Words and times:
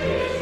Amen. 0.00 0.37